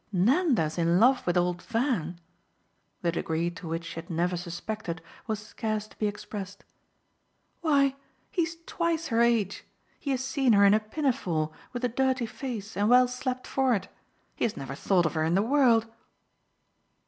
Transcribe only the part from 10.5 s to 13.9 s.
her in a pinafore with a dirty face and well slapped for it: